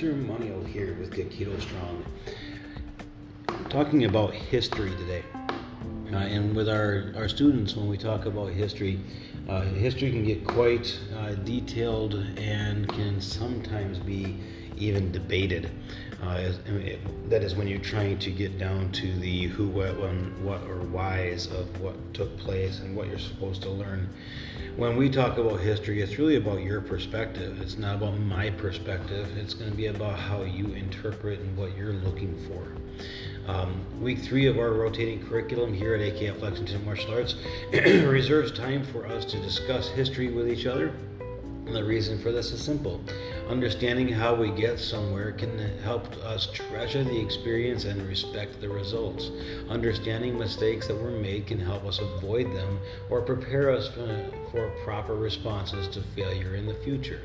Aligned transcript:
Monio 0.00 0.66
here 0.66 0.96
with 0.98 1.12
Kikido 1.12 1.60
Strong. 1.60 2.04
Talking 3.68 4.04
about 4.06 4.32
history 4.32 4.90
today. 4.96 5.22
Uh, 6.12 6.16
and 6.16 6.56
with 6.56 6.68
our, 6.68 7.12
our 7.16 7.28
students, 7.28 7.76
when 7.76 7.88
we 7.88 7.96
talk 7.96 8.26
about 8.26 8.50
history, 8.50 8.98
uh, 9.48 9.62
history 9.62 10.10
can 10.10 10.24
get 10.24 10.46
quite 10.46 10.98
uh, 11.16 11.34
detailed 11.34 12.14
and 12.36 12.88
can 12.88 13.20
sometimes 13.20 13.98
be 13.98 14.38
even 14.76 15.12
debated. 15.12 15.70
Uh, 16.22 16.30
as, 16.30 16.58
I 16.66 16.70
mean, 16.70 16.98
that 17.28 17.42
is 17.42 17.54
when 17.54 17.66
you're 17.66 17.78
trying 17.78 18.18
to 18.20 18.30
get 18.30 18.58
down 18.58 18.90
to 18.92 19.12
the 19.18 19.44
who, 19.48 19.68
what, 19.68 20.00
when, 20.00 20.44
what, 20.44 20.62
or 20.62 20.78
whys 20.86 21.46
of 21.46 21.80
what 21.80 22.14
took 22.14 22.36
place 22.38 22.80
and 22.80 22.96
what 22.96 23.08
you're 23.08 23.18
supposed 23.18 23.62
to 23.62 23.70
learn. 23.70 24.08
When 24.76 24.96
we 24.96 25.10
talk 25.10 25.36
about 25.36 25.60
history, 25.60 26.00
it's 26.00 26.18
really 26.18 26.36
about 26.36 26.62
your 26.62 26.80
perspective. 26.80 27.60
It's 27.60 27.76
not 27.76 27.96
about 27.96 28.18
my 28.18 28.48
perspective. 28.48 29.28
It's 29.36 29.52
going 29.52 29.70
to 29.70 29.76
be 29.76 29.88
about 29.88 30.18
how 30.18 30.44
you 30.44 30.68
interpret 30.68 31.40
and 31.40 31.54
what 31.58 31.76
you're 31.76 31.92
looking 31.92 32.34
for. 32.48 33.52
Um, 33.52 33.84
week 34.00 34.20
three 34.20 34.46
of 34.46 34.58
our 34.58 34.72
rotating 34.72 35.22
curriculum 35.26 35.74
here 35.74 35.94
at 35.94 36.00
AKF 36.00 36.40
Lexington 36.40 36.82
Martial 36.86 37.12
Arts 37.12 37.34
reserves 37.72 38.50
time 38.50 38.82
for 38.82 39.06
us 39.06 39.26
to 39.26 39.42
discuss 39.42 39.88
history 39.88 40.30
with 40.30 40.48
each 40.48 40.64
other. 40.64 40.94
And 41.72 41.82
the 41.82 41.88
reason 41.88 42.18
for 42.18 42.30
this 42.30 42.52
is 42.52 42.62
simple. 42.62 43.00
Understanding 43.48 44.06
how 44.06 44.34
we 44.34 44.50
get 44.50 44.78
somewhere 44.78 45.32
can 45.32 45.58
help 45.78 46.06
us 46.18 46.46
treasure 46.52 47.02
the 47.02 47.18
experience 47.18 47.86
and 47.86 48.06
respect 48.06 48.60
the 48.60 48.68
results. 48.68 49.30
Understanding 49.70 50.38
mistakes 50.38 50.86
that 50.88 51.02
were 51.02 51.10
made 51.10 51.46
can 51.46 51.58
help 51.58 51.86
us 51.86 51.98
avoid 51.98 52.54
them 52.54 52.78
or 53.08 53.22
prepare 53.22 53.70
us 53.70 53.88
for 53.88 54.70
proper 54.84 55.14
responses 55.14 55.88
to 55.88 56.02
failure 56.14 56.56
in 56.56 56.66
the 56.66 56.74
future. 56.74 57.22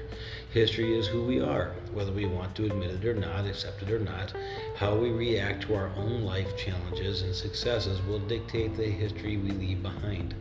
History 0.52 0.98
is 0.98 1.08
who 1.08 1.26
we 1.26 1.42
are, 1.42 1.74
whether 1.94 2.12
we 2.12 2.26
want 2.26 2.56
to 2.56 2.66
admit 2.66 2.92
it 2.92 3.06
or 3.06 3.14
not, 3.14 3.46
accept 3.46 3.84
it 3.84 3.92
or 3.92 4.00
not. 4.00 4.34
How 4.76 4.96
we 4.96 5.10
react 5.10 5.64
to 5.64 5.76
our 5.76 5.90
own 5.98 6.22
life 6.22 6.56
challenges 6.58 7.22
and 7.22 7.36
successes 7.36 8.02
will 8.04 8.20
dictate 8.20 8.76
the 8.76 8.86
history 8.86 9.36
we 9.38 9.52
leave 9.52 9.84
behind. 9.84 10.36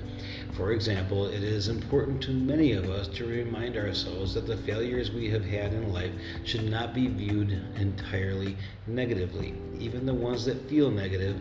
For 0.52 0.72
example, 0.72 1.26
it 1.26 1.42
is 1.42 1.68
important 1.68 2.22
to 2.22 2.30
many 2.30 2.72
of 2.72 2.88
us 2.88 3.08
to 3.08 3.26
remind 3.26 3.76
ourselves 3.76 4.32
that 4.34 4.46
the 4.46 4.56
failures 4.56 5.10
we 5.10 5.28
have 5.30 5.44
had 5.44 5.72
in 5.72 5.92
life 5.92 6.12
should 6.44 6.70
not 6.70 6.94
be 6.94 7.08
viewed 7.08 7.50
entirely 7.76 8.56
negatively. 8.86 9.54
Even 9.78 10.06
the 10.06 10.14
ones 10.14 10.44
that 10.44 10.68
feel 10.68 10.90
negative, 10.90 11.36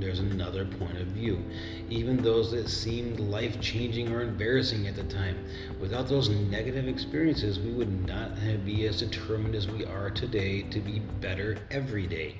there's 0.00 0.18
another 0.18 0.64
point 0.64 0.98
of 0.98 1.06
view. 1.08 1.42
Even 1.88 2.16
those 2.16 2.50
that 2.50 2.68
seemed 2.68 3.20
life 3.20 3.60
changing 3.60 4.12
or 4.12 4.22
embarrassing 4.22 4.86
at 4.86 4.96
the 4.96 5.04
time. 5.04 5.36
Without 5.80 6.08
those 6.08 6.28
negative 6.28 6.88
experiences, 6.88 7.58
we 7.58 7.72
would 7.72 8.06
not 8.06 8.30
be 8.64 8.86
as 8.86 9.00
determined 9.00 9.54
as 9.54 9.68
we 9.68 9.84
are 9.84 10.10
today 10.10 10.62
to 10.62 10.80
be 10.80 11.00
better 11.20 11.56
every 11.70 12.06
day. 12.06 12.36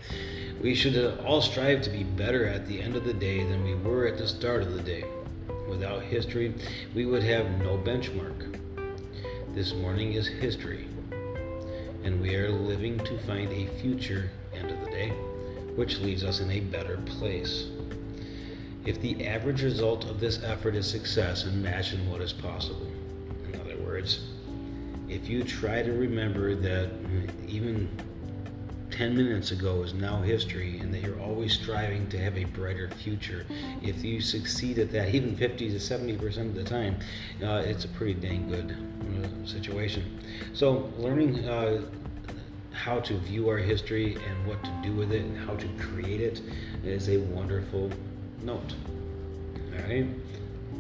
We 0.61 0.75
should 0.75 1.21
all 1.21 1.43
strive 1.43 1.83
to 1.83 1.91
be 1.91 2.05
better 2.05 2.47
at 2.47 2.67
the 2.67 2.81
end 2.81 2.97
of 2.97 3.05
the 3.05 3.15
day 3.15 3.45
than 3.45 3.65
we 3.65 3.75
were 3.75 4.07
at 4.07 4.19
the 4.19 4.29
start 4.29 4.63
of 4.63 4.75
the 4.75 4.83
day. 4.83 5.05
Without 5.69 6.03
history, 6.03 6.55
we 6.95 7.07
would 7.07 7.23
have 7.23 7.51
no 7.59 7.77
benchmark. 7.77 8.59
This 9.55 9.75
morning 9.75 10.13
is 10.13 10.27
history, 10.27 10.87
and 12.05 12.21
we 12.21 12.37
are 12.37 12.51
living 12.51 12.99
to 12.99 13.19
find 13.21 13.51
a 13.53 13.67
future 13.81 14.31
end 14.55 14.71
of 14.71 14.81
the 14.81 14.91
day, 14.91 15.13
which 15.77 15.99
leaves 16.01 16.25
us 16.25 16.41
in 16.41 16.51
a 16.51 16.61
better 16.61 16.97
place. 17.07 17.67
If 18.85 19.01
the 19.01 19.27
average 19.27 19.63
result 19.63 20.05
of 20.05 20.21
this 20.21 20.43
effort 20.43 20.77
is 20.77 20.89
success, 20.89 21.45
imagine 21.45 22.09
what 22.11 22.21
is 22.21 22.33
possible. 22.33 22.87
In 23.49 23.61
other 23.61 23.77
words, 23.79 24.21
if 25.09 25.29
you 25.29 25.43
try 25.45 25.83
to 25.83 25.93
remember 25.93 26.55
that 26.55 26.91
even 27.47 27.89
10 28.97 29.15
minutes 29.15 29.51
ago 29.51 29.83
is 29.83 29.93
now 29.93 30.23
history 30.23 30.79
and 30.79 30.93
that 30.95 31.03
you're 31.03 31.21
always 31.21 31.53
striving 31.53 32.09
to 32.09 32.19
have 32.19 32.39
a 32.39 32.45
brighter 32.45 32.89
future. 32.89 33.45
If 33.83 34.03
you 34.03 34.23
succeed 34.23 34.79
at 34.79 34.91
that, 34.93 35.15
even 35.15 35.37
50 35.37 35.71
to 35.71 35.77
70% 35.77 36.39
of 36.39 36.55
the 36.55 36.65
time, 36.65 36.97
uh, 37.43 37.63
it's 37.67 37.85
a 37.85 37.89
pretty 37.89 38.15
dang 38.15 38.49
good 38.49 38.75
uh, 38.75 39.47
situation. 39.47 40.19
So, 40.55 40.91
learning 40.97 41.47
uh, 41.47 41.83
how 42.77 43.01
to 43.01 43.19
view 43.19 43.49
our 43.49 43.57
history 43.57 44.17
and 44.29 44.47
what 44.47 44.63
to 44.63 44.71
do 44.83 44.93
with 44.93 45.13
it 45.13 45.23
and 45.23 45.37
how 45.37 45.55
to 45.57 45.67
create 45.79 46.21
it 46.21 46.41
is 46.85 47.09
a 47.09 47.17
wonderful 47.19 47.91
note. 48.43 48.75
All 49.75 49.83
right, 49.89 50.07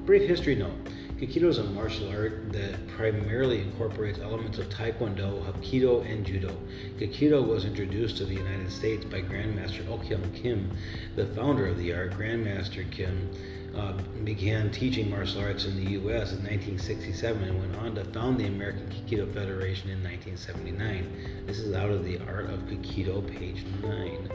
brief 0.04 0.28
history 0.28 0.54
note. 0.54 0.74
Kikido 1.18 1.44
is 1.44 1.56
a 1.56 1.64
martial 1.64 2.10
art 2.10 2.52
that 2.52 2.86
primarily 2.88 3.62
incorporates 3.62 4.18
elements 4.18 4.58
of 4.58 4.68
Taekwondo, 4.68 5.42
Hapkido, 5.46 6.04
and 6.04 6.26
Judo. 6.26 6.54
Kikido 6.98 7.42
was 7.42 7.64
introduced 7.64 8.18
to 8.18 8.26
the 8.26 8.34
United 8.34 8.70
States 8.70 9.06
by 9.06 9.22
Grandmaster 9.22 9.82
Okyung 9.86 10.34
Kim. 10.34 10.70
The 11.16 11.24
founder 11.28 11.66
of 11.66 11.78
the 11.78 11.94
art, 11.94 12.10
Grandmaster 12.12 12.88
Kim, 12.90 13.30
uh, 13.76 13.92
began 14.24 14.70
teaching 14.70 15.10
martial 15.10 15.42
arts 15.42 15.66
in 15.66 15.76
the 15.76 15.92
U.S. 15.92 16.32
in 16.32 16.38
1967 16.38 17.42
and 17.42 17.58
went 17.58 17.76
on 17.76 17.94
to 17.94 18.04
found 18.04 18.38
the 18.38 18.46
American 18.46 18.88
Kikido 18.88 19.32
Federation 19.32 19.90
in 19.90 20.02
1979. 20.02 21.44
This 21.46 21.58
is 21.58 21.74
out 21.74 21.90
of 21.90 22.04
the 22.04 22.18
Art 22.26 22.50
of 22.50 22.60
Kikido, 22.60 23.26
page 23.38 23.64
9. 23.82 24.30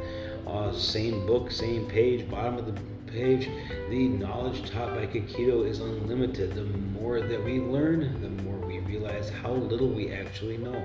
Uh, 0.48 0.72
same 0.74 1.26
book, 1.26 1.52
same 1.52 1.88
page, 1.88 2.30
bottom 2.30 2.58
of 2.58 2.66
the 2.66 2.80
page. 3.12 3.50
The 3.90 4.08
knowledge 4.08 4.70
taught 4.70 4.96
by 4.96 5.08
Kikido 5.08 5.68
is 5.68 5.80
unlimited. 5.80 6.56
The 6.56 6.64
more 6.64 7.22
that 7.22 7.44
we 7.44 7.60
learn, 7.60 8.22
the 8.22 8.44
more 8.44 8.58
we 8.58 8.80
realize 8.80 9.30
how 9.30 9.54
little 9.54 9.90
we 9.90 10.12
actually 10.12 10.58
know. 10.58 10.84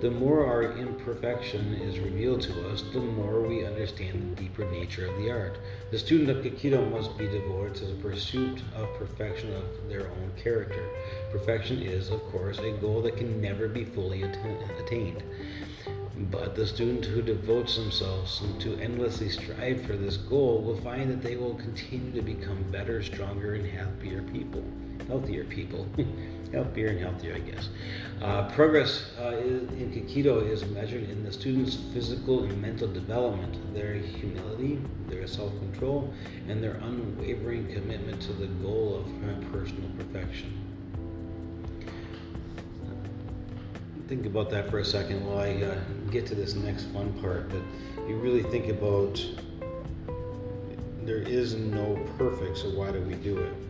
The 0.00 0.10
more 0.10 0.46
our 0.46 0.78
imperfection 0.78 1.74
is 1.74 1.98
revealed 1.98 2.40
to 2.42 2.70
us, 2.70 2.80
the 2.90 3.00
more 3.00 3.42
we 3.42 3.66
understand 3.66 4.34
the 4.34 4.42
deeper 4.42 4.64
nature 4.70 5.06
of 5.06 5.14
the 5.18 5.30
art. 5.30 5.58
The 5.90 5.98
student 5.98 6.30
of 6.30 6.42
Kikido 6.42 6.90
must 6.90 7.18
be 7.18 7.26
devoted 7.26 7.74
to 7.74 7.84
the 7.84 8.02
pursuit 8.02 8.62
of 8.74 8.94
perfection 8.94 9.52
of 9.52 9.90
their 9.90 10.06
own 10.06 10.32
character. 10.42 10.88
Perfection 11.30 11.82
is, 11.82 12.08
of 12.08 12.22
course, 12.32 12.58
a 12.60 12.70
goal 12.78 13.02
that 13.02 13.18
can 13.18 13.42
never 13.42 13.68
be 13.68 13.84
fully 13.84 14.22
attained. 14.22 15.22
But 16.30 16.54
the 16.54 16.66
student 16.66 17.04
who 17.04 17.20
devotes 17.20 17.76
themselves 17.76 18.42
to 18.60 18.78
endlessly 18.78 19.28
strive 19.28 19.82
for 19.82 19.98
this 19.98 20.16
goal 20.16 20.62
will 20.62 20.80
find 20.80 21.10
that 21.10 21.22
they 21.22 21.36
will 21.36 21.56
continue 21.56 22.12
to 22.12 22.22
become 22.22 22.62
better, 22.70 23.02
stronger, 23.02 23.52
and 23.52 23.66
happier 23.66 24.22
people. 24.22 24.64
Healthier 25.08 25.44
people. 25.44 25.86
Healthier 26.52 26.88
and 26.88 27.00
healthier, 27.00 27.34
I 27.34 27.38
guess. 27.38 27.68
Uh, 28.20 28.48
progress 28.50 29.10
uh, 29.20 29.36
in 29.36 29.92
Kikido 29.94 30.46
is 30.48 30.64
measured 30.66 31.08
in 31.08 31.24
the 31.24 31.32
student's 31.32 31.76
physical 31.94 32.42
and 32.42 32.60
mental 32.60 32.88
development, 32.88 33.72
their 33.72 33.94
humility, 33.94 34.80
their 35.08 35.26
self 35.26 35.56
control, 35.58 36.12
and 36.48 36.62
their 36.62 36.74
unwavering 36.82 37.72
commitment 37.72 38.20
to 38.22 38.32
the 38.32 38.46
goal 38.46 39.04
of 39.04 39.52
personal 39.52 39.88
perfection. 39.96 40.52
think 44.10 44.26
about 44.26 44.50
that 44.50 44.68
for 44.68 44.80
a 44.80 44.84
second 44.84 45.24
while 45.24 45.38
I 45.38 45.52
uh, 45.62 45.78
get 46.10 46.26
to 46.26 46.34
this 46.34 46.56
next 46.56 46.86
fun 46.86 47.12
part. 47.20 47.48
But 47.48 47.62
you 48.08 48.16
really 48.16 48.42
think 48.42 48.66
about 48.66 49.24
there 51.04 51.22
is 51.22 51.54
no 51.54 51.96
perfect, 52.18 52.58
so 52.58 52.70
why 52.70 52.90
do 52.90 53.00
we 53.02 53.14
do 53.14 53.38
it? 53.38 53.69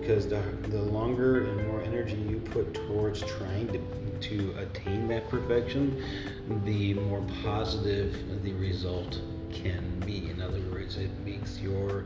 Because 0.00 0.28
the, 0.28 0.42
the 0.68 0.82
longer 0.82 1.44
and 1.44 1.68
more 1.68 1.80
energy 1.82 2.16
you 2.16 2.40
put 2.40 2.74
towards 2.74 3.22
trying 3.22 3.68
to, 3.68 4.28
to 4.28 4.54
attain 4.58 5.08
that 5.08 5.28
perfection, 5.28 6.02
the 6.64 6.94
more 6.94 7.24
positive 7.42 8.42
the 8.42 8.52
result 8.54 9.20
can 9.52 10.00
be. 10.00 10.28
In 10.30 10.42
other 10.42 10.60
words, 10.70 10.96
it 10.96 11.10
makes 11.24 11.58
your 11.60 12.04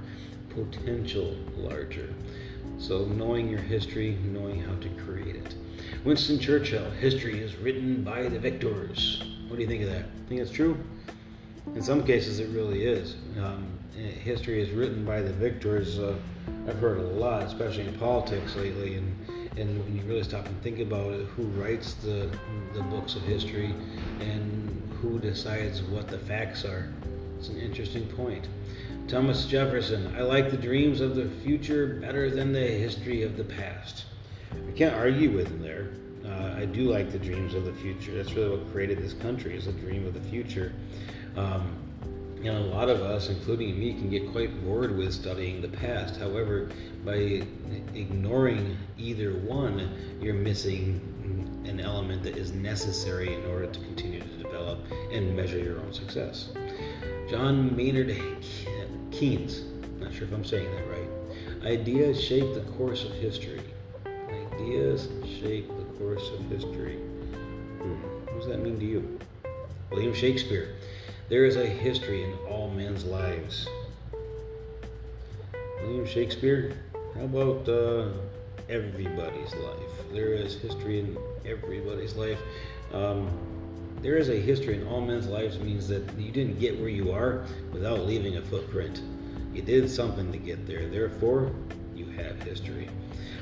potential 0.51 1.35
larger. 1.57 2.15
So, 2.79 3.05
knowing 3.07 3.49
your 3.49 3.61
history, 3.61 4.19
knowing 4.25 4.63
how 4.63 4.75
to 4.77 4.89
create 5.05 5.35
it. 5.35 5.55
Winston 6.05 6.39
Churchill, 6.39 6.91
history 6.93 7.41
is 7.41 7.57
written 7.57 8.05
by 8.05 8.29
the 8.29 8.39
victors. 8.39 9.23
What 9.49 9.57
do 9.57 9.63
you 9.63 9.69
think 9.69 9.83
of 9.83 9.91
that? 9.91 10.05
Think 10.29 10.41
it's 10.41 10.51
true? 10.51 10.77
In 11.75 11.83
some 11.83 12.05
cases, 12.05 12.41
it 12.41 12.49
really 12.49 12.85
is. 12.85 13.17
Um, 13.41 13.67
history 13.95 14.61
is 14.61 14.71
written 14.71 15.05
by 15.05 15.21
the 15.21 15.33
victors. 15.33 15.99
Uh, 15.99 16.17
I've 16.67 16.79
heard 16.79 16.99
a 16.99 17.03
lot, 17.03 17.43
especially 17.43 17.87
in 17.87 17.99
politics 17.99 18.57
lately, 18.57 18.97
and 18.97 19.15
and 19.57 19.83
when 19.83 19.97
you 19.97 20.03
really 20.03 20.23
stop 20.23 20.47
and 20.47 20.63
think 20.63 20.79
about 20.79 21.13
it, 21.13 21.27
who 21.27 21.45
writes 21.61 21.95
the 21.95 22.31
the 22.75 22.83
books 22.83 23.17
of 23.17 23.23
history, 23.23 23.75
and 24.21 24.91
who 25.01 25.19
decides 25.19 25.83
what 25.83 26.09
the 26.09 26.19
facts 26.19 26.65
are, 26.65 26.93
it's 27.39 27.49
an 27.49 27.59
interesting 27.59 28.07
point. 28.09 28.47
Thomas 29.07 29.47
Jefferson, 29.47 30.15
I 30.17 30.23
like 30.23 30.51
the 30.51 30.57
dreams 30.57 31.01
of 31.01 31.17
the 31.17 31.31
future 31.43 31.99
better 32.01 32.31
than 32.31 32.53
the 32.53 32.61
history 32.61 33.23
of 33.23 33.37
the 33.37 33.45
past. 33.45 34.05
I 34.53 34.73
can't 34.73 34.95
argue 34.95 35.31
with 35.31 35.49
him 35.49 35.63
there. 35.63 35.89
Uh, 36.27 36.59
I 36.59 36.67
do 36.67 36.91
like 36.91 37.11
the 37.11 37.19
dreams 37.19 37.55
of 37.55 37.65
the 37.65 37.73
future. 37.75 38.15
That's 38.15 38.35
really 38.35 38.59
what 38.59 38.71
created 38.71 38.99
this 38.99 39.15
country 39.15 39.57
is 39.57 39.67
a 39.67 39.73
dream 39.73 40.07
of 40.07 40.15
the 40.15 40.21
future. 40.29 40.73
Um, 41.39 41.75
you 42.43 42.53
know, 42.53 42.59
a 42.59 42.71
lot 42.71 42.89
of 42.89 43.03
us, 43.03 43.29
including 43.29 43.79
me, 43.79 43.95
can 43.95 44.11
get 44.11 44.31
quite 44.33 44.65
bored 44.65 44.97
with 44.97 45.13
studying 45.13 45.61
the 45.61 45.69
past. 45.69 46.17
However, 46.17 46.71
by 47.05 47.43
ignoring 47.95 48.77
either 48.97 49.33
one, 49.33 50.19
you're 50.21 50.35
missing 50.35 51.01
an 51.67 51.81
element 51.81 52.23
that 52.23 52.37
is 52.37 52.53
necessary 52.53 53.35
in 53.35 53.45
order 53.47 53.67
to 53.67 53.81
continue 53.81 54.21
to 54.21 54.43
develop 54.43 54.79
and 55.13 55.37
measure 55.37 55.59
your 55.59 55.81
own 55.81 55.93
success. 55.93 56.51
John 57.29 57.77
Maynard 57.77 58.17
Keynes, 59.11 59.63
not 60.01 60.13
sure 60.13 60.25
if 60.25 60.33
I'm 60.33 60.45
saying 60.45 60.71
that 60.71 60.89
right. 60.89 61.09
Ideas 61.67 62.23
shape 62.23 62.55
the 62.55 62.65
course 62.73 63.05
of 63.05 63.13
history. 63.13 63.61
Ideas 64.55 65.09
shape 65.41 65.69
the 65.69 65.85
course 65.99 66.31
of 66.31 66.45
history. 66.47 66.97
Hmm. 66.97 67.95
What 68.27 68.39
does 68.39 68.47
that 68.47 68.61
mean 68.61 68.79
to 68.79 68.85
you? 68.85 69.19
William 69.91 70.15
Shakespeare. 70.15 70.77
There 71.29 71.45
is 71.45 71.57
a 71.57 71.67
history 71.67 72.25
in 72.25 72.33
all 72.49 72.71
men's 72.71 73.05
lives. 73.05 73.69
William 75.83 76.07
Shakespeare. 76.07 76.73
How 77.15 77.25
about 77.25 77.69
uh, 77.69 78.09
everybody's 78.71 79.55
life? 79.57 80.11
There 80.11 80.33
is 80.33 80.59
history 80.59 81.01
in 81.01 81.19
everybody's 81.45 82.15
life. 82.15 82.39
Um, 82.95 83.29
there 84.01 84.17
is 84.17 84.31
a 84.31 84.41
history 84.41 84.81
in 84.81 84.87
all 84.87 85.03
men's 85.03 85.27
lives 85.27 85.59
means 85.59 85.87
that 85.89 86.03
you 86.19 86.33
didn't 86.33 86.61
get 86.61 86.81
where 86.81 86.89
you 86.89 87.13
are 87.13 87.45
without 87.75 88.07
leaving 88.07 88.39
a 88.39 88.43
footprint. 88.43 89.03
You 89.53 89.61
did 89.61 89.91
something 89.91 90.33
to 90.33 90.39
get 90.39 90.67
there. 90.67 90.89
Therefore, 90.89 91.53
you 91.95 92.07
have 92.07 92.43
history. 92.43 92.89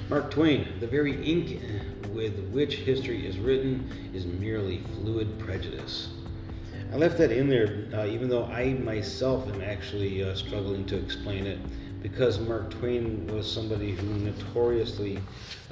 Mark 0.09 0.33
Twain, 0.33 0.67
the 0.81 0.89
very 0.89 1.23
ink 1.23 1.61
with 2.09 2.37
which 2.49 2.79
history 2.79 3.25
is 3.25 3.39
written 3.39 3.89
is 4.13 4.27
merely 4.27 4.83
fluid 4.97 5.39
prejudice. 5.39 6.09
I 6.93 6.97
left 6.97 7.19
that 7.19 7.33
in 7.33 7.49
there, 7.49 7.87
uh, 7.95 8.07
even 8.07 8.29
though 8.29 8.45
I 8.45 8.75
myself 8.75 9.47
am 9.53 9.61
actually 9.61 10.23
uh, 10.23 10.35
struggling 10.35 10.87
to 10.87 10.97
explain 10.97 11.47
it, 11.47 11.59
because 12.03 12.39
Mark 12.39 12.71
Twain 12.71 13.27
was 13.27 13.51
somebody 13.51 13.93
who 13.93 14.07
notoriously 14.07 15.19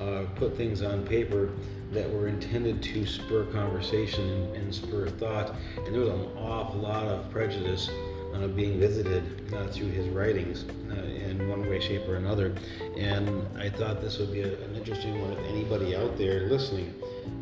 uh, 0.01 0.25
put 0.35 0.57
things 0.57 0.83
on 0.83 1.07
paper 1.07 1.51
that 1.93 2.11
were 2.13 2.27
intended 2.27 2.83
to 2.83 3.07
spur 3.07 3.45
conversation 3.47 4.29
and, 4.29 4.57
and 4.57 4.75
spur 4.75 5.09
thought, 5.09 5.55
and 5.77 5.95
there 5.95 6.01
was 6.01 6.11
an 6.11 6.29
awful 6.37 6.81
lot 6.81 7.05
of 7.05 7.31
prejudice 7.31 7.89
uh, 8.35 8.49
being 8.49 8.81
visited 8.81 9.23
uh, 9.55 9.69
through 9.69 9.91
his 9.91 10.09
writings 10.09 10.65
uh, 10.91 10.95
in 11.05 11.49
one 11.49 11.61
way, 11.69 11.79
shape, 11.79 12.09
or 12.09 12.17
another. 12.17 12.55
And 12.97 13.47
I 13.57 13.71
thought 13.71 14.01
this 14.01 14.19
would 14.19 14.33
be 14.33 14.41
a, 14.41 14.61
an 14.65 14.75
interesting 14.75 15.21
one 15.21 15.33
if 15.33 15.39
anybody 15.47 15.95
out 15.95 16.19
there 16.19 16.49
listening 16.49 16.93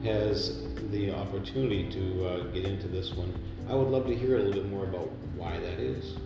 has 0.04 0.60
the 0.90 1.10
opportunity 1.14 1.88
to 1.90 2.26
uh, 2.26 2.42
get 2.52 2.64
into 2.64 2.88
this 2.88 3.14
one. 3.14 3.32
I 3.68 3.74
would 3.74 3.88
love 3.88 4.06
to 4.06 4.14
hear 4.14 4.36
a 4.36 4.38
little 4.38 4.62
bit 4.62 4.70
more 4.70 4.84
about 4.84 5.10
why 5.36 5.58
that 5.58 5.78
is. 5.78 6.16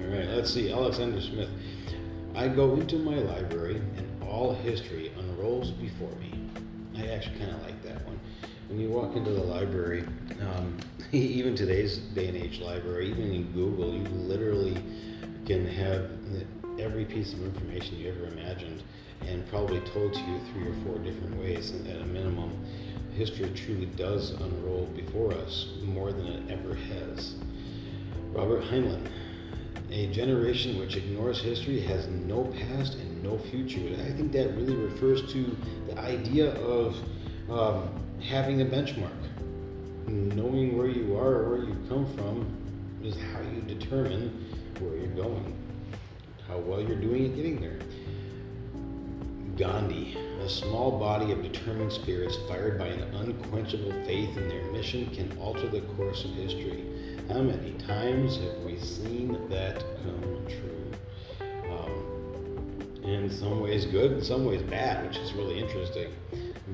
All 0.00 0.06
right, 0.06 0.28
let's 0.28 0.52
see. 0.52 0.70
Alexander 0.72 1.20
Smith. 1.20 1.50
I 2.34 2.46
go 2.48 2.74
into 2.74 2.96
my 2.96 3.16
library 3.16 3.76
and 3.96 4.22
all 4.22 4.54
history 4.54 5.10
unrolls 5.18 5.70
before 5.72 6.14
me. 6.20 6.32
I 6.96 7.08
actually 7.08 7.38
kind 7.38 7.50
of 7.50 7.62
like 7.62 7.82
that 7.82 8.06
one. 8.06 8.20
When 8.68 8.78
you 8.78 8.90
walk 8.90 9.16
into 9.16 9.30
the 9.30 9.42
library, 9.42 10.04
um, 10.40 10.76
even 11.12 11.56
today's 11.56 11.98
day 11.98 12.28
and 12.28 12.36
age 12.36 12.60
library, 12.60 13.10
even 13.10 13.32
in 13.32 13.52
Google, 13.52 13.92
you 13.92 14.04
literally 14.04 14.76
can 15.46 15.66
have 15.66 16.10
every 16.78 17.04
piece 17.04 17.32
of 17.32 17.42
information 17.42 17.96
you 17.96 18.10
ever 18.10 18.26
imagined 18.26 18.82
and 19.22 19.48
probably 19.48 19.80
told 19.80 20.14
to 20.14 20.20
you 20.20 20.40
three 20.52 20.68
or 20.68 20.74
four 20.84 20.98
different 20.98 21.36
ways 21.40 21.72
at 21.88 22.00
a 22.00 22.06
minimum. 22.06 22.52
History 23.16 23.50
truly 23.54 23.86
does 23.86 24.30
unroll 24.30 24.86
before 24.94 25.32
us 25.34 25.66
more 26.08 26.22
than 26.22 26.32
it 26.32 26.50
ever 26.50 26.74
has. 26.74 27.34
Robert 28.32 28.62
Heinlein. 28.64 29.10
A 29.90 30.06
generation 30.12 30.78
which 30.78 30.96
ignores 30.96 31.40
history 31.40 31.80
has 31.80 32.08
no 32.08 32.44
past 32.44 32.94
and 32.94 33.22
no 33.22 33.38
future. 33.38 33.80
I 34.06 34.12
think 34.12 34.32
that 34.32 34.54
really 34.54 34.74
refers 34.74 35.32
to 35.32 35.56
the 35.86 35.98
idea 35.98 36.52
of 36.56 36.94
um, 37.50 37.88
having 38.20 38.60
a 38.60 38.66
benchmark. 38.66 39.10
Knowing 40.06 40.76
where 40.76 40.88
you 40.88 41.16
are 41.16 41.36
or 41.36 41.48
where 41.50 41.64
you 41.64 41.76
come 41.88 42.06
from 42.16 42.46
is 43.02 43.16
how 43.32 43.40
you 43.40 43.62
determine 43.62 44.46
where 44.78 44.96
you're 44.96 45.14
going, 45.14 45.56
how 46.46 46.58
well 46.58 46.82
you're 46.82 47.00
doing 47.00 47.24
at 47.26 47.34
getting 47.34 47.60
there. 47.60 47.78
Gandhi, 49.58 50.16
a 50.40 50.48
small 50.48 51.00
body 51.00 51.32
of 51.32 51.42
determined 51.42 51.92
spirits 51.92 52.36
fired 52.48 52.78
by 52.78 52.86
an 52.86 53.02
unquenchable 53.16 53.90
faith 54.04 54.36
in 54.36 54.48
their 54.48 54.64
mission, 54.70 55.10
can 55.10 55.36
alter 55.36 55.68
the 55.68 55.80
course 55.96 56.24
of 56.24 56.30
history. 56.30 56.84
How 57.28 57.42
many 57.42 57.72
times 57.72 58.36
have 58.36 58.58
we 58.64 58.78
seen 58.78 59.36
that 59.48 59.84
come 60.04 60.46
true? 60.46 60.92
Um, 61.70 63.02
in 63.02 63.28
some 63.28 63.60
ways 63.60 63.84
good, 63.84 64.12
in 64.12 64.22
some 64.22 64.44
ways 64.44 64.62
bad, 64.62 65.04
which 65.04 65.16
is 65.16 65.32
really 65.32 65.58
interesting. 65.58 66.12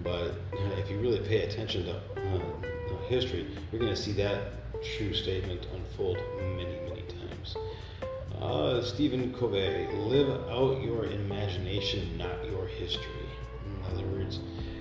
But 0.03 0.35
if 0.77 0.91
you 0.91 0.99
really 1.01 1.21
pay 1.21 1.41
attention 1.49 1.87
to 1.87 1.97
uh, 1.97 3.09
history, 3.09 3.47
you're 3.73 3.81
going 3.81 3.95
to 3.95 4.01
see 4.01 4.13
that 4.13 4.83
true 4.97 5.15
statement 5.15 5.67
unfold 5.75 6.19
many. 6.39 6.84
Uh, 8.45 8.83
Stephen 8.83 9.33
Covey, 9.33 9.89
live 9.95 10.29
out 10.51 10.83
your 10.83 11.07
imagination, 11.07 12.19
not 12.19 12.45
your 12.45 12.67
history. 12.67 13.27
In 13.65 13.83
other 13.91 14.07
words, 14.09 14.39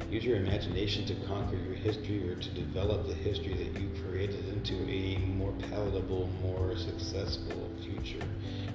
use 0.09 0.25
your 0.25 0.35
imagination 0.35 1.05
to 1.05 1.15
conquer 1.27 1.55
your 1.55 1.75
history 1.75 2.29
or 2.29 2.35
to 2.35 2.49
develop 2.49 3.07
the 3.07 3.13
history 3.13 3.53
that 3.53 3.79
you 3.79 3.89
created 4.03 4.49
into 4.49 4.73
a 4.89 5.17
more 5.19 5.53
palatable, 5.69 6.29
more 6.41 6.75
successful 6.75 7.71
future. 7.81 8.25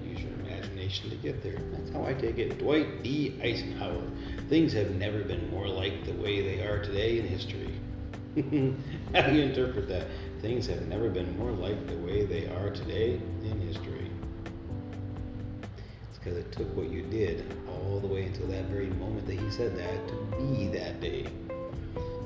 Use 0.07 0.23
your 0.23 0.33
imagination 0.41 1.11
to 1.11 1.17
get 1.17 1.43
there. 1.43 1.59
That's 1.71 1.91
how 1.91 2.07
I 2.07 2.15
take 2.15 2.39
it. 2.39 2.59
Dwight 2.59 3.03
D. 3.03 3.39
Eisenhower. 3.43 4.11
Things 4.49 4.73
have 4.73 4.93
never 4.93 5.23
been 5.23 5.51
more 5.51 5.69
like 5.69 6.07
the 6.07 6.15
way 6.15 6.41
they 6.41 6.67
are 6.67 6.83
today 6.83 7.19
in 7.19 7.29
history. 7.29 7.75
how 9.15 9.29
do 9.29 9.37
you 9.37 9.43
interpret 9.43 9.87
that? 9.89 10.07
Things 10.41 10.67
have 10.69 10.89
never 10.89 11.11
been 11.11 11.37
more 11.37 11.53
like 11.53 11.87
the 11.89 11.97
way 11.99 12.25
they 12.25 12.47
are 12.47 12.71
today 12.71 13.21
in 13.45 13.61
history 13.61 13.98
because 16.29 16.45
it 16.45 16.53
took 16.53 16.77
what 16.77 16.91
you 16.91 17.03
did 17.03 17.45
all 17.71 18.01
the 18.01 18.07
way 18.07 18.25
until 18.25 18.47
that 18.49 18.65
very 18.67 18.89
moment 18.89 19.27
that 19.27 19.39
he 19.39 19.51
said 19.51 19.77
that 19.77 20.09
to 20.09 20.15
be 20.37 20.67
that 20.69 21.01
day. 21.01 21.27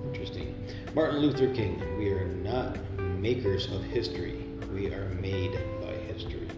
Interesting. 0.06 0.54
Martin 0.94 1.20
Luther 1.20 1.52
King, 1.54 1.80
we 1.98 2.10
are 2.10 2.26
not 2.26 2.78
makers 2.98 3.70
of 3.70 3.82
history, 3.84 4.44
we 4.72 4.92
are 4.92 5.08
made 5.20 5.52
by 5.80 5.92
history. 6.12 6.48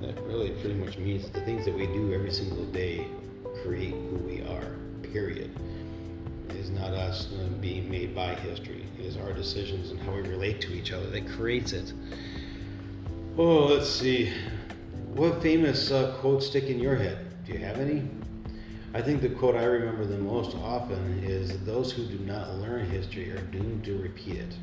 That 0.00 0.20
really 0.24 0.50
pretty 0.50 0.74
much 0.74 0.98
means 0.98 1.24
that 1.24 1.32
the 1.32 1.40
things 1.42 1.64
that 1.64 1.74
we 1.74 1.86
do 1.86 2.12
every 2.12 2.32
single 2.32 2.66
day 2.66 3.06
create 3.62 3.94
who 3.94 4.16
we 4.16 4.42
are, 4.42 4.76
period. 5.02 5.50
It 6.50 6.56
is 6.56 6.70
not 6.70 6.92
us 6.92 7.26
being 7.60 7.90
made 7.90 8.14
by 8.14 8.34
history. 8.34 8.84
It 8.98 9.06
is 9.06 9.16
our 9.16 9.32
decisions 9.32 9.90
and 9.90 10.00
how 10.00 10.12
we 10.12 10.22
relate 10.22 10.60
to 10.62 10.74
each 10.74 10.92
other 10.92 11.08
that 11.10 11.26
creates 11.28 11.72
it. 11.72 11.92
Oh, 13.38 13.64
let's 13.66 13.88
see. 13.88 14.30
What 15.14 15.42
famous 15.42 15.90
uh, 15.90 16.16
quotes 16.20 16.46
stick 16.46 16.64
in 16.64 16.78
your 16.78 16.96
head? 16.96 17.26
Do 17.44 17.52
you 17.52 17.58
have 17.58 17.78
any? 17.78 18.02
I 18.94 19.02
think 19.02 19.20
the 19.20 19.28
quote 19.28 19.54
I 19.56 19.64
remember 19.64 20.06
the 20.06 20.16
most 20.16 20.56
often 20.56 21.22
is 21.22 21.58
Those 21.66 21.92
who 21.92 22.06
do 22.06 22.18
not 22.20 22.54
learn 22.54 22.88
history 22.88 23.30
are 23.30 23.42
doomed 23.42 23.84
to 23.84 23.98
repeat 23.98 24.38
it. 24.38 24.56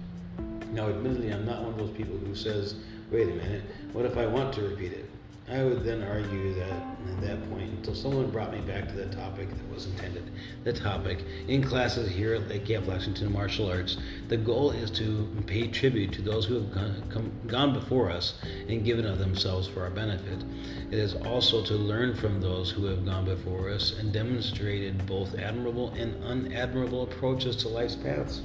Now, 0.73 0.89
admittedly, 0.89 1.31
I'm 1.31 1.45
not 1.45 1.61
one 1.61 1.73
of 1.73 1.77
those 1.77 1.95
people 1.95 2.17
who 2.17 2.33
says, 2.33 2.77
Wait 3.11 3.29
a 3.29 3.31
minute, 3.31 3.61
what 3.93 4.05
if 4.05 4.17
I 4.17 4.25
want 4.25 4.51
to 4.55 4.63
repeat 4.63 4.91
it? 4.93 5.05
I 5.51 5.63
would 5.63 5.83
then 5.83 6.03
argue 6.03 6.53
that 6.53 6.69
at 6.69 7.21
that 7.21 7.49
point, 7.49 7.71
until 7.71 7.95
someone 7.95 8.29
brought 8.29 8.51
me 8.51 8.61
back 8.61 8.87
to 8.87 8.93
the 8.93 9.07
topic 9.07 9.49
that 9.49 9.73
was 9.73 9.87
intended, 9.87 10.29
the 10.63 10.71
topic 10.71 11.25
in 11.47 11.63
classes 11.63 12.11
here 12.11 12.35
at 12.35 12.47
Lake 12.47 12.67
Camp 12.67 12.85
Lexington 12.85 13.31
Martial 13.31 13.67
Arts, 13.67 13.97
the 14.27 14.37
goal 14.37 14.69
is 14.69 14.91
to 14.91 15.27
pay 15.47 15.67
tribute 15.67 16.11
to 16.13 16.21
those 16.21 16.45
who 16.45 16.53
have 16.53 16.71
gone, 16.71 17.03
come, 17.09 17.31
gone 17.47 17.73
before 17.73 18.11
us 18.11 18.35
and 18.67 18.85
given 18.85 19.07
of 19.07 19.17
themselves 19.17 19.67
for 19.67 19.81
our 19.81 19.89
benefit. 19.89 20.43
It 20.91 20.99
is 20.99 21.15
also 21.15 21.63
to 21.65 21.73
learn 21.73 22.15
from 22.15 22.39
those 22.39 22.69
who 22.69 22.85
have 22.85 23.03
gone 23.03 23.25
before 23.25 23.71
us 23.71 23.97
and 23.97 24.13
demonstrated 24.13 25.03
both 25.07 25.33
admirable 25.39 25.89
and 25.93 26.13
unadmirable 26.25 27.03
approaches 27.03 27.55
to 27.57 27.69
life's 27.69 27.95
paths. 27.95 28.41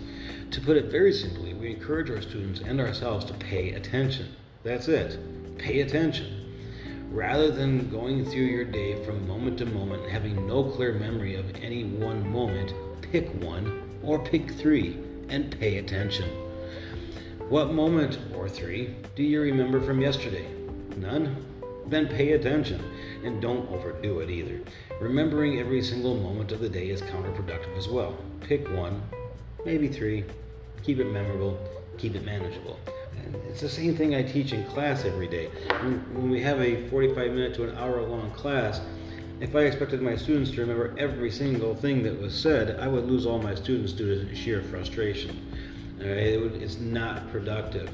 To 0.52 0.60
put 0.62 0.78
it 0.78 0.86
very 0.86 1.12
simply, 1.12 1.52
we 1.52 1.72
encourage 1.74 2.08
our 2.08 2.22
students 2.22 2.60
and 2.60 2.80
ourselves 2.80 3.26
to 3.26 3.34
pay 3.34 3.74
attention. 3.74 4.28
That's 4.62 4.88
it. 4.88 5.18
Pay 5.58 5.82
attention 5.82 6.43
rather 7.14 7.48
than 7.48 7.88
going 7.90 8.24
through 8.24 8.42
your 8.42 8.64
day 8.64 9.02
from 9.04 9.26
moment 9.28 9.56
to 9.56 9.64
moment 9.66 10.10
having 10.10 10.48
no 10.48 10.64
clear 10.64 10.92
memory 10.92 11.36
of 11.36 11.46
any 11.62 11.84
one 11.84 12.28
moment, 12.28 12.74
pick 13.02 13.28
one 13.40 14.00
or 14.02 14.18
pick 14.18 14.50
three 14.50 14.98
and 15.28 15.56
pay 15.60 15.78
attention. 15.78 16.28
What 17.48 17.72
moment 17.72 18.18
or 18.34 18.48
three 18.48 18.96
do 19.14 19.22
you 19.22 19.40
remember 19.40 19.80
from 19.80 20.00
yesterday? 20.00 20.44
None? 20.96 21.46
Then 21.86 22.08
pay 22.08 22.32
attention 22.32 22.82
and 23.22 23.40
don't 23.40 23.70
overdo 23.70 24.18
it 24.18 24.28
either. 24.28 24.60
Remembering 25.00 25.60
every 25.60 25.82
single 25.82 26.16
moment 26.16 26.50
of 26.50 26.58
the 26.58 26.68
day 26.68 26.88
is 26.90 27.00
counterproductive 27.00 27.78
as 27.78 27.86
well. 27.86 28.18
Pick 28.40 28.68
one, 28.70 29.00
maybe 29.64 29.86
three, 29.86 30.24
keep 30.82 30.98
it 30.98 31.12
memorable, 31.12 31.60
keep 31.96 32.16
it 32.16 32.24
manageable. 32.24 32.76
It's 33.48 33.60
the 33.60 33.68
same 33.68 33.96
thing 33.96 34.14
I 34.14 34.22
teach 34.22 34.52
in 34.52 34.64
class 34.64 35.04
every 35.04 35.28
day. 35.28 35.46
When 36.12 36.30
we 36.30 36.40
have 36.42 36.60
a 36.60 36.88
45 36.88 37.30
minute 37.30 37.54
to 37.54 37.68
an 37.68 37.76
hour 37.76 38.02
long 38.02 38.30
class, 38.32 38.80
if 39.40 39.54
I 39.54 39.60
expected 39.60 40.00
my 40.00 40.16
students 40.16 40.50
to 40.52 40.60
remember 40.60 40.94
every 40.98 41.30
single 41.30 41.74
thing 41.74 42.02
that 42.02 42.20
was 42.20 42.34
said, 42.34 42.80
I 42.80 42.88
would 42.88 43.04
lose 43.04 43.26
all 43.26 43.38
my 43.38 43.54
students 43.54 43.92
due 43.92 44.24
to 44.24 44.34
sheer 44.34 44.62
frustration. 44.62 45.40
It's 46.00 46.78
not 46.78 47.30
productive. 47.30 47.90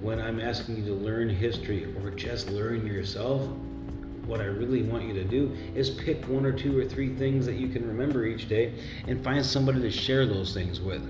When 0.00 0.20
I'm 0.20 0.40
asking 0.40 0.78
you 0.78 0.84
to 0.86 0.94
learn 0.94 1.28
history 1.28 1.92
or 2.02 2.10
just 2.10 2.48
learn 2.50 2.86
yourself, 2.86 3.48
what 4.26 4.40
I 4.40 4.44
really 4.44 4.82
want 4.82 5.04
you 5.04 5.12
to 5.14 5.24
do 5.24 5.56
is 5.74 5.90
pick 5.90 6.24
one 6.28 6.46
or 6.46 6.52
two 6.52 6.78
or 6.78 6.84
three 6.84 7.14
things 7.16 7.46
that 7.46 7.56
you 7.56 7.68
can 7.68 7.86
remember 7.86 8.24
each 8.24 8.48
day 8.48 8.72
and 9.06 9.22
find 9.24 9.44
somebody 9.44 9.80
to 9.80 9.90
share 9.90 10.24
those 10.26 10.54
things 10.54 10.80
with. 10.80 11.02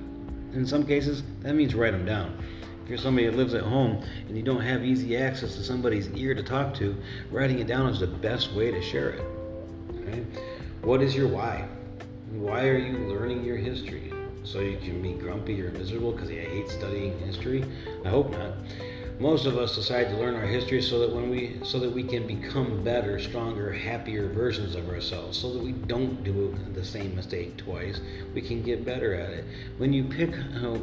In 0.54 0.66
some 0.66 0.86
cases, 0.86 1.22
that 1.40 1.54
means 1.54 1.74
write 1.74 1.92
them 1.92 2.04
down. 2.04 2.42
If 2.82 2.88
you're 2.88 2.98
somebody 2.98 3.26
that 3.26 3.36
lives 3.36 3.54
at 3.54 3.62
home 3.62 4.02
and 4.28 4.36
you 4.36 4.42
don't 4.42 4.62
have 4.62 4.84
easy 4.84 5.16
access 5.16 5.54
to 5.56 5.62
somebody's 5.62 6.08
ear 6.10 6.34
to 6.34 6.42
talk 6.42 6.74
to, 6.74 6.96
writing 7.30 7.58
it 7.58 7.66
down 7.66 7.88
is 7.88 8.00
the 8.00 8.06
best 8.06 8.52
way 8.52 8.70
to 8.70 8.82
share 8.82 9.10
it. 9.10 9.24
Okay? 10.00 10.24
What 10.82 11.02
is 11.02 11.14
your 11.14 11.28
why? 11.28 11.68
Why 12.30 12.68
are 12.68 12.78
you 12.78 12.96
learning 12.96 13.44
your 13.44 13.56
history? 13.56 14.12
So 14.44 14.60
you 14.60 14.78
can 14.78 15.02
be 15.02 15.12
grumpy 15.12 15.60
or 15.62 15.70
miserable 15.72 16.12
because 16.12 16.30
you 16.30 16.40
hate 16.40 16.68
studying 16.68 17.18
history? 17.18 17.64
I 18.04 18.08
hope 18.08 18.30
not. 18.30 18.54
Most 19.20 19.44
of 19.44 19.58
us 19.58 19.74
decide 19.74 20.08
to 20.08 20.16
learn 20.16 20.34
our 20.34 20.46
history 20.46 20.80
so 20.80 20.98
that 21.00 21.14
when 21.14 21.28
we 21.28 21.58
so 21.62 21.78
that 21.78 21.92
we 21.92 22.02
can 22.02 22.26
become 22.26 22.82
better, 22.82 23.18
stronger, 23.18 23.70
happier 23.70 24.28
versions 24.30 24.74
of 24.74 24.88
ourselves, 24.88 25.36
so 25.36 25.52
that 25.52 25.62
we 25.62 25.72
don't 25.72 26.24
do 26.24 26.56
the 26.72 26.82
same 26.82 27.14
mistake 27.14 27.58
twice. 27.58 28.00
We 28.32 28.40
can 28.40 28.62
get 28.62 28.82
better 28.82 29.12
at 29.12 29.30
it. 29.30 29.44
When 29.76 29.92
you 29.92 30.04
pick 30.04 30.34
uh, 30.34 30.78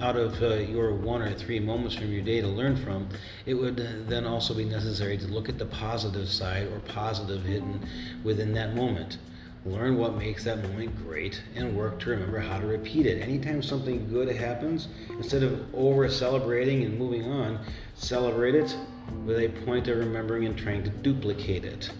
out 0.00 0.16
of 0.16 0.42
uh, 0.42 0.54
your 0.54 0.92
one 0.92 1.22
or 1.22 1.32
three 1.34 1.60
moments 1.60 1.94
from 1.94 2.10
your 2.12 2.22
day 2.22 2.40
to 2.40 2.48
learn 2.48 2.76
from, 2.76 3.08
it 3.46 3.54
would 3.54 3.76
then 4.08 4.26
also 4.26 4.54
be 4.54 4.64
necessary 4.64 5.16
to 5.18 5.26
look 5.26 5.48
at 5.48 5.58
the 5.58 5.66
positive 5.66 6.28
side 6.28 6.66
or 6.68 6.80
positive 6.80 7.44
hidden 7.44 7.86
within 8.22 8.52
that 8.54 8.74
moment. 8.74 9.18
Learn 9.66 9.96
what 9.96 10.16
makes 10.16 10.44
that 10.44 10.62
moment 10.62 10.94
great 11.06 11.42
and 11.54 11.74
work 11.74 11.98
to 12.00 12.10
remember 12.10 12.38
how 12.38 12.58
to 12.58 12.66
repeat 12.66 13.06
it. 13.06 13.22
Anytime 13.22 13.62
something 13.62 14.08
good 14.10 14.28
happens, 14.28 14.88
instead 15.10 15.42
of 15.42 15.74
over 15.74 16.06
celebrating 16.10 16.84
and 16.84 16.98
moving 16.98 17.30
on, 17.30 17.58
celebrate 17.94 18.54
it 18.54 18.76
with 19.24 19.38
a 19.38 19.48
point 19.64 19.88
of 19.88 19.96
remembering 19.96 20.44
and 20.44 20.58
trying 20.58 20.84
to 20.84 20.90
duplicate 20.90 21.64
it. 21.64 21.90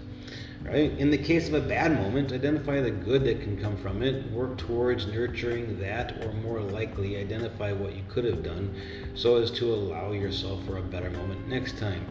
Right? 0.64 0.92
In 0.98 1.10
the 1.10 1.18
case 1.18 1.46
of 1.46 1.54
a 1.54 1.60
bad 1.60 1.92
moment, 1.92 2.32
identify 2.32 2.80
the 2.80 2.90
good 2.90 3.22
that 3.24 3.42
can 3.42 3.60
come 3.60 3.76
from 3.76 4.02
it, 4.02 4.30
work 4.30 4.56
towards 4.56 5.06
nurturing 5.06 5.78
that, 5.78 6.24
or 6.24 6.32
more 6.32 6.60
likely, 6.60 7.18
identify 7.18 7.72
what 7.72 7.94
you 7.94 8.02
could 8.08 8.24
have 8.24 8.42
done 8.42 8.74
so 9.14 9.36
as 9.36 9.50
to 9.52 9.74
allow 9.74 10.12
yourself 10.12 10.64
for 10.64 10.78
a 10.78 10.82
better 10.82 11.10
moment 11.10 11.46
next 11.48 11.78
time, 11.78 12.06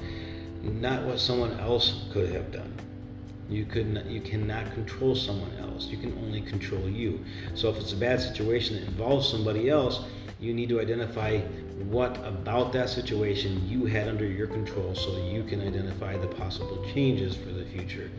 not 0.62 1.04
what 1.04 1.20
someone 1.20 1.60
else 1.60 2.06
could 2.14 2.30
have 2.32 2.52
done. 2.52 2.72
You 3.50 3.66
could 3.66 3.88
not, 3.88 4.06
you 4.06 4.22
cannot 4.22 4.72
control 4.74 5.16
someone 5.16 5.56
else. 5.58 5.88
You 5.88 5.98
can 5.98 6.14
only 6.20 6.42
control 6.42 6.88
you. 6.88 7.26
So 7.56 7.70
if 7.70 7.78
it's 7.78 7.94
a 7.94 7.98
bad 7.98 8.22
situation 8.22 8.76
that 8.76 8.88
involves 8.88 9.28
somebody 9.28 9.70
else, 9.70 10.02
you 10.44 10.54
need 10.54 10.68
to 10.68 10.82
identify 10.82 11.40
what 11.90 12.18
about 12.26 12.74
that 12.74 12.90
situation 12.90 13.66
you 13.68 13.86
had 13.86 14.10
under 14.10 14.26
your 14.26 14.48
control 14.48 14.94
so 14.94 15.18
you 15.26 15.42
can 15.44 15.62
identify 15.62 16.18
the 16.18 16.28
possible 16.28 16.86
changes 16.94 17.36
for 17.36 17.50
the 17.50 17.64
future. 17.66 18.12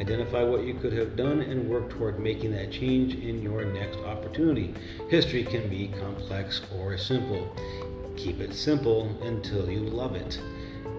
Identify 0.00 0.42
what 0.42 0.64
you 0.64 0.74
could 0.74 0.92
have 0.92 1.16
done 1.16 1.40
and 1.40 1.68
work 1.68 1.88
toward 1.90 2.18
making 2.18 2.50
that 2.52 2.72
change 2.72 3.14
in 3.14 3.42
your 3.42 3.64
next 3.64 3.98
opportunity. 3.98 4.74
History 5.08 5.44
can 5.44 5.68
be 5.68 5.88
complex 6.00 6.62
or 6.76 6.98
simple. 6.98 7.54
Keep 8.16 8.40
it 8.40 8.54
simple 8.54 9.16
until 9.22 9.70
you 9.70 9.80
love 9.80 10.16
it. 10.16 10.40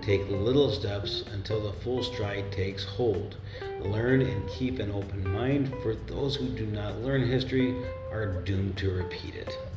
Take 0.01 0.29
little 0.29 0.71
steps 0.71 1.25
until 1.33 1.61
the 1.61 1.73
full 1.73 2.03
stride 2.03 2.51
takes 2.53 2.85
hold. 2.85 3.35
Learn 3.81 4.21
and 4.21 4.49
keep 4.49 4.79
an 4.79 4.91
open 4.91 5.29
mind, 5.33 5.73
for 5.83 5.95
those 5.95 6.37
who 6.37 6.47
do 6.47 6.65
not 6.65 7.01
learn 7.01 7.27
history 7.27 7.75
are 8.11 8.41
doomed 8.43 8.77
to 8.77 8.91
repeat 8.91 9.35
it. 9.35 9.68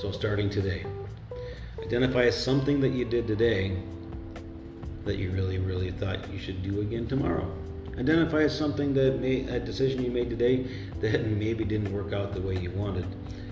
So, 0.00 0.12
starting 0.12 0.48
today, 0.48 0.84
identify 1.82 2.30
something 2.30 2.80
that 2.80 2.90
you 2.90 3.04
did 3.04 3.26
today 3.26 3.76
that 5.04 5.16
you 5.16 5.30
really, 5.30 5.58
really 5.58 5.90
thought 5.90 6.30
you 6.32 6.38
should 6.38 6.62
do 6.62 6.80
again 6.80 7.06
tomorrow. 7.06 7.50
Identify 7.98 8.46
something 8.46 8.94
that 8.94 9.20
made 9.20 9.48
a 9.48 9.58
decision 9.58 10.04
you 10.04 10.10
made 10.10 10.30
today 10.30 10.66
that 11.00 11.26
maybe 11.26 11.64
didn't 11.64 11.92
work 11.92 12.12
out 12.12 12.32
the 12.32 12.40
way 12.40 12.56
you 12.56 12.70
wanted 12.70 13.06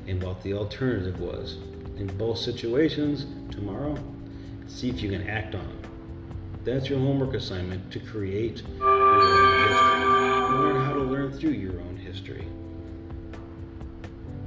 and 0.06 0.22
what 0.22 0.42
the 0.42 0.54
alternative 0.54 1.20
was. 1.20 1.58
In 1.96 2.06
both 2.16 2.38
situations, 2.38 3.26
tomorrow, 3.50 3.96
See 4.68 4.90
if 4.90 5.00
you 5.00 5.10
can 5.10 5.28
act 5.28 5.54
on 5.54 5.62
them. 5.62 5.78
That's 6.64 6.90
your 6.90 6.98
homework 6.98 7.34
assignment 7.34 7.90
to 7.92 8.00
create 8.00 8.62
your 8.78 8.88
own 8.88 9.68
history. 9.68 10.58
Learn 10.58 10.84
how 10.84 10.92
to 10.92 11.02
learn 11.02 11.32
through 11.32 11.50
your 11.50 11.80
own 11.80 11.96
history. 11.96 12.46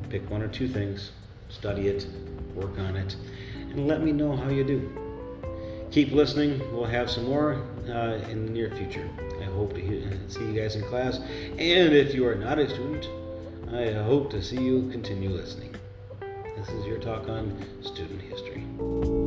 Pick 0.09 0.29
one 0.29 0.41
or 0.41 0.49
two 0.49 0.67
things, 0.67 1.11
study 1.49 1.87
it, 1.87 2.07
work 2.55 2.77
on 2.79 2.95
it, 2.95 3.15
and 3.55 3.87
let 3.87 4.01
me 4.01 4.11
know 4.11 4.35
how 4.35 4.49
you 4.49 4.63
do. 4.63 4.89
Keep 5.91 6.11
listening. 6.11 6.59
We'll 6.71 6.85
have 6.85 7.09
some 7.09 7.25
more 7.25 7.63
uh, 7.87 8.19
in 8.29 8.45
the 8.45 8.51
near 8.51 8.69
future. 8.71 9.09
I 9.41 9.45
hope 9.45 9.73
to 9.73 9.81
hear, 9.81 10.01
see 10.27 10.45
you 10.45 10.53
guys 10.53 10.75
in 10.75 10.83
class. 10.83 11.17
And 11.17 11.93
if 11.93 12.13
you 12.13 12.27
are 12.27 12.35
not 12.35 12.59
a 12.59 12.69
student, 12.69 13.09
I 13.73 13.93
hope 13.93 14.29
to 14.31 14.41
see 14.41 14.61
you 14.61 14.89
continue 14.91 15.29
listening. 15.29 15.75
This 16.57 16.69
is 16.69 16.85
your 16.85 16.99
talk 16.99 17.27
on 17.29 17.65
student 17.81 18.21
history. 18.21 19.18